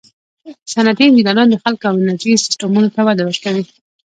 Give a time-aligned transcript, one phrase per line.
[0.71, 3.63] صنعتي انجینران د خلکو او انرژي سیسټمونو ته وده ورکوي.